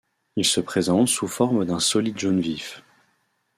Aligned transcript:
Il 0.35 0.45
se 0.45 0.59
présente 0.59 1.09
sous 1.09 1.27
forme 1.27 1.63
d'un 1.63 1.79
solide 1.79 2.17
jaune 2.17 2.41
vif. 2.41 2.81